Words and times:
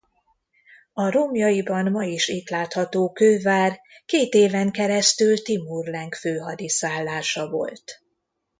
A 0.93 1.09
romjaiban 1.11 1.91
ma 1.91 2.03
is 2.05 2.27
itt 2.27 2.49
látható 2.49 3.11
kővár 3.11 3.79
két 4.05 4.33
éven 4.33 4.71
keresztül 4.71 5.41
Timur 5.41 5.85
Lenk 5.87 6.15
főhadiszállása 6.15 7.49
volt. 7.49 8.03